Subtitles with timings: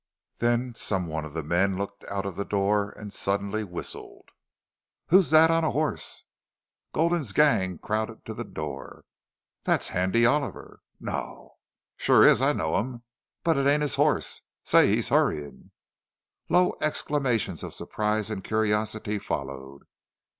[0.39, 4.29] Then some one of the men looked out of the door and suddenly whistled.
[5.09, 6.23] "Who's thet on a hoss?"
[6.91, 9.05] Gulden's gang crowded to the door.
[9.63, 11.57] "Thet's Handy Oliver." "No!"
[11.97, 12.41] "Shore is.
[12.41, 13.03] I know him.
[13.43, 14.41] But it ain't his hoss....
[14.63, 15.69] Say, he's hurryin'."
[16.49, 19.83] Low exclamations of surprise and curiosity followed.